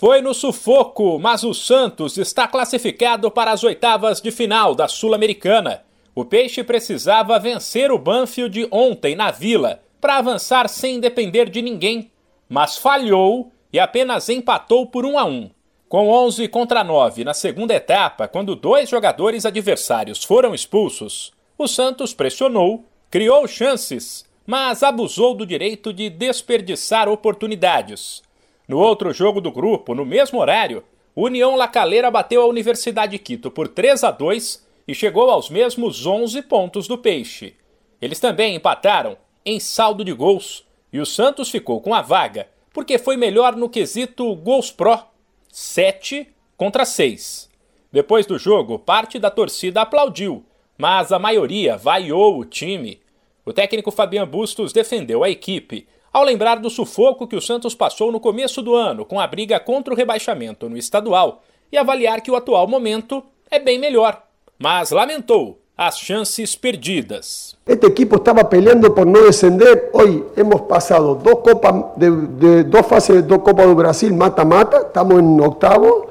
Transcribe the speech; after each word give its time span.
Foi 0.00 0.22
no 0.22 0.32
sufoco, 0.32 1.18
mas 1.18 1.42
o 1.42 1.52
Santos 1.52 2.16
está 2.18 2.46
classificado 2.46 3.32
para 3.32 3.50
as 3.50 3.64
oitavas 3.64 4.20
de 4.20 4.30
final 4.30 4.72
da 4.72 4.86
Sul-Americana. 4.86 5.82
O 6.14 6.24
Peixe 6.24 6.62
precisava 6.62 7.36
vencer 7.40 7.90
o 7.90 7.98
Banfield 7.98 8.68
ontem 8.70 9.16
na 9.16 9.32
Vila 9.32 9.82
para 10.00 10.18
avançar 10.18 10.68
sem 10.68 11.00
depender 11.00 11.50
de 11.50 11.60
ninguém, 11.60 12.12
mas 12.48 12.78
falhou 12.78 13.50
e 13.72 13.80
apenas 13.80 14.28
empatou 14.28 14.86
por 14.86 15.04
1 15.04 15.18
a 15.18 15.24
1. 15.24 15.50
Com 15.88 16.08
11 16.08 16.46
contra 16.46 16.84
9 16.84 17.24
na 17.24 17.34
segunda 17.34 17.74
etapa, 17.74 18.28
quando 18.28 18.54
dois 18.54 18.88
jogadores 18.88 19.44
adversários 19.44 20.22
foram 20.22 20.54
expulsos, 20.54 21.32
o 21.58 21.66
Santos 21.66 22.14
pressionou, 22.14 22.84
criou 23.10 23.48
chances, 23.48 24.24
mas 24.46 24.84
abusou 24.84 25.34
do 25.34 25.44
direito 25.44 25.92
de 25.92 26.08
desperdiçar 26.08 27.08
oportunidades. 27.08 28.22
No 28.68 28.78
outro 28.78 29.14
jogo 29.14 29.40
do 29.40 29.50
grupo, 29.50 29.94
no 29.94 30.04
mesmo 30.04 30.38
horário, 30.38 30.84
União 31.16 31.56
Lacaleira 31.56 32.10
bateu 32.10 32.42
a 32.42 32.46
Universidade 32.46 33.18
Quito 33.18 33.50
por 33.50 33.66
3 33.66 34.04
a 34.04 34.10
2 34.10 34.68
e 34.86 34.94
chegou 34.94 35.30
aos 35.30 35.48
mesmos 35.48 36.04
11 36.04 36.42
pontos 36.42 36.86
do 36.86 36.98
Peixe. 36.98 37.54
Eles 38.00 38.20
também 38.20 38.54
empataram 38.54 39.16
em 39.42 39.58
saldo 39.58 40.04
de 40.04 40.12
gols 40.12 40.66
e 40.92 41.00
o 41.00 41.06
Santos 41.06 41.50
ficou 41.50 41.80
com 41.80 41.94
a 41.94 42.02
vaga 42.02 42.46
porque 42.70 42.98
foi 42.98 43.16
melhor 43.16 43.56
no 43.56 43.70
quesito 43.70 44.34
gols 44.36 44.70
pró, 44.70 45.10
7 45.50 46.28
contra 46.54 46.84
6. 46.84 47.48
Depois 47.90 48.26
do 48.26 48.38
jogo, 48.38 48.78
parte 48.78 49.18
da 49.18 49.30
torcida 49.30 49.80
aplaudiu, 49.80 50.44
mas 50.76 51.10
a 51.10 51.18
maioria 51.18 51.78
vaiou 51.78 52.38
o 52.38 52.44
time. 52.44 53.00
O 53.48 53.52
técnico 53.54 53.90
Fabian 53.90 54.28
Bustos 54.28 54.74
defendeu 54.74 55.24
a 55.24 55.30
equipe 55.30 55.88
ao 56.12 56.22
lembrar 56.22 56.56
do 56.56 56.68
sufoco 56.68 57.26
que 57.26 57.34
o 57.34 57.40
Santos 57.40 57.74
passou 57.74 58.12
no 58.12 58.20
começo 58.20 58.60
do 58.60 58.74
ano 58.74 59.06
com 59.06 59.18
a 59.18 59.26
briga 59.26 59.58
contra 59.58 59.94
o 59.94 59.96
rebaixamento 59.96 60.68
no 60.68 60.76
estadual 60.76 61.42
e 61.72 61.78
avaliar 61.78 62.20
que 62.20 62.30
o 62.30 62.36
atual 62.36 62.68
momento 62.68 63.24
é 63.50 63.58
bem 63.58 63.78
melhor, 63.78 64.22
mas 64.58 64.90
lamentou 64.90 65.62
as 65.74 65.98
chances 65.98 66.54
perdidas. 66.54 67.56
Este 67.66 67.86
equipo 67.86 68.16
estava 68.16 68.44
peleando 68.44 68.90
por 68.90 69.06
não 69.06 69.24
descender. 69.24 69.88
Hoje 69.94 70.26
hemos 70.36 70.60
passado 70.62 71.14
duas 71.14 71.36
copas 71.36 71.96
de, 71.96 72.10
de 72.10 72.64
dos 72.64 72.86
fases 72.86 73.22
de 73.22 73.38
Copas 73.38 73.66
do 73.66 73.74
Brasil 73.74 74.14
mata-mata. 74.14 74.76
Estamos 74.88 75.22
em 75.22 75.40
octavo. 75.40 76.10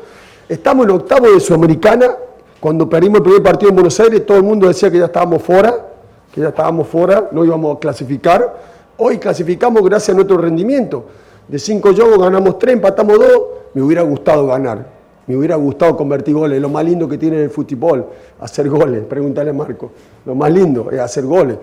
Estamos 0.50 0.88
em 0.88 0.92
octavo 0.92 1.32
de 1.32 1.40
Sudamericana. 1.40 2.18
Quando 2.60 2.88
perdimos 2.88 3.20
o 3.20 3.22
primeiro 3.22 3.44
partido 3.44 3.72
em 3.72 3.76
Buenos 3.76 4.00
Aires, 4.00 4.24
todo 4.26 4.44
mundo 4.44 4.68
dizia 4.68 4.90
que 4.90 4.98
já 4.98 5.06
estávamos 5.06 5.44
fora, 5.44 5.86
que 6.38 6.44
já 6.44 6.50
estávamos 6.50 6.88
fora, 6.88 7.30
não 7.32 7.44
íamos 7.44 7.76
a 7.76 7.80
classificar. 7.80 8.54
Hoy 8.96 9.18
clasificamos 9.18 9.82
gracias 9.82 10.10
a 10.10 10.14
nuestro 10.14 10.38
rendimiento. 10.38 11.06
De 11.48 11.58
cinco 11.58 11.96
juegos 11.96 12.20
ganamos 12.20 12.60
tres, 12.60 12.76
empatamos 12.76 13.18
dos. 13.18 13.42
Me 13.74 13.82
hubiera 13.82 14.04
gustado 14.04 14.46
ganar. 14.46 14.86
Me 15.26 15.36
hubiera 15.36 15.56
gustado 15.56 15.98
convertir 15.98 16.36
goles. 16.36 16.62
Lo 16.62 16.70
más 16.70 16.86
lindo 16.86 17.10
que 17.10 17.18
tiene 17.18 17.42
el 17.42 17.50
fútbol, 17.50 18.06
hacer 18.40 18.70
goles. 18.70 19.04
Pregúntale 19.06 19.50
a 19.50 19.54
Marco. 19.54 19.92
Lo 20.28 20.36
más 20.36 20.52
lindo 20.52 20.92
es 20.92 21.00
hacer 21.00 21.26
goles. 21.26 21.58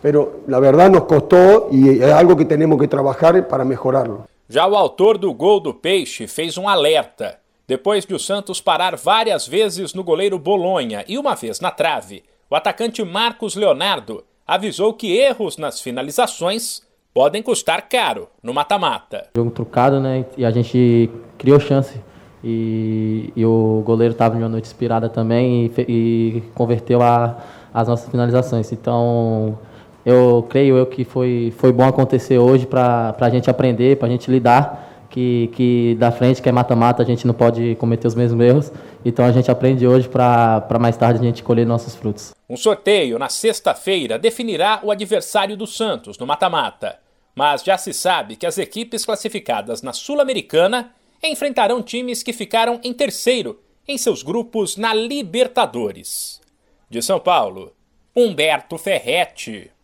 Pero 0.00 0.42
la 0.46 0.60
verdad 0.60 0.88
nos 0.88 1.02
costó 1.02 1.66
y 1.72 2.00
es 2.00 2.12
algo 2.12 2.36
que 2.36 2.44
tenemos 2.44 2.78
que 2.78 2.86
trabajar 2.86 3.48
para 3.48 3.64
mejorarlo. 3.64 4.28
Já 4.48 4.68
o 4.68 4.76
autor 4.76 5.18
do 5.18 5.34
gol 5.34 5.60
do 5.60 5.74
Peixe 5.74 6.28
fez 6.28 6.56
um 6.56 6.68
alerta. 6.68 7.40
Depois 7.66 8.06
de 8.06 8.14
o 8.14 8.20
Santos 8.20 8.60
parar 8.60 8.96
várias 8.96 9.48
vezes 9.48 9.94
no 9.94 10.04
goleiro 10.04 10.38
Bolonha 10.38 11.04
e 11.08 11.18
uma 11.18 11.34
vez 11.34 11.58
na 11.58 11.72
trave, 11.72 12.22
o 12.52 12.54
atacante 12.54 13.02
Marcos 13.02 13.56
Leonardo 13.56 14.24
avisou 14.46 14.92
que 14.92 15.16
erros 15.16 15.56
nas 15.56 15.80
finalizações 15.80 16.82
podem 17.14 17.42
custar 17.42 17.88
caro 17.88 18.28
no 18.42 18.52
mata-mata. 18.52 19.28
Jogo 19.34 19.50
trucado, 19.50 19.98
né? 19.98 20.26
E 20.36 20.44
a 20.44 20.50
gente 20.50 21.08
criou 21.38 21.58
chance. 21.58 21.98
E, 22.44 23.32
e 23.34 23.42
o 23.42 23.82
goleiro 23.86 24.12
estava 24.12 24.36
em 24.36 24.40
uma 24.40 24.50
noite 24.50 24.66
inspirada 24.66 25.08
também 25.08 25.72
e, 25.78 25.82
e 25.88 26.42
converteu 26.54 27.00
a, 27.00 27.38
as 27.72 27.88
nossas 27.88 28.10
finalizações. 28.10 28.70
Então, 28.70 29.58
eu 30.04 30.46
creio 30.46 30.76
eu 30.76 30.84
que 30.84 31.06
foi, 31.06 31.54
foi 31.56 31.72
bom 31.72 31.86
acontecer 31.88 32.36
hoje 32.36 32.66
para 32.66 33.16
a 33.18 33.30
gente 33.30 33.48
aprender, 33.48 33.96
para 33.96 34.08
a 34.08 34.10
gente 34.10 34.30
lidar 34.30 34.91
que, 35.12 35.50
que 35.52 35.94
da 35.98 36.10
frente, 36.10 36.40
que 36.40 36.48
é 36.48 36.52
mata-mata, 36.52 37.02
a 37.02 37.06
gente 37.06 37.26
não 37.26 37.34
pode 37.34 37.74
cometer 37.76 38.06
os 38.08 38.14
mesmos 38.14 38.42
erros. 38.42 38.72
Então 39.04 39.24
a 39.24 39.30
gente 39.30 39.50
aprende 39.50 39.86
hoje 39.86 40.08
para 40.08 40.78
mais 40.80 40.96
tarde 40.96 41.20
a 41.20 41.22
gente 41.22 41.42
colher 41.42 41.66
nossos 41.66 41.94
frutos. 41.94 42.34
Um 42.48 42.56
sorteio 42.56 43.18
na 43.18 43.28
sexta-feira 43.28 44.18
definirá 44.18 44.80
o 44.82 44.90
adversário 44.90 45.54
do 45.54 45.66
Santos 45.66 46.16
no 46.16 46.26
mata-mata. 46.26 46.98
Mas 47.34 47.62
já 47.62 47.76
se 47.76 47.92
sabe 47.92 48.36
que 48.36 48.46
as 48.46 48.56
equipes 48.56 49.04
classificadas 49.04 49.82
na 49.82 49.92
Sul-Americana 49.92 50.90
enfrentarão 51.22 51.82
times 51.82 52.22
que 52.22 52.32
ficaram 52.32 52.80
em 52.82 52.92
terceiro 52.92 53.60
em 53.86 53.98
seus 53.98 54.22
grupos 54.22 54.76
na 54.78 54.94
Libertadores. 54.94 56.40
De 56.88 57.02
São 57.02 57.20
Paulo, 57.20 57.74
Humberto 58.16 58.78
Ferretti. 58.78 59.70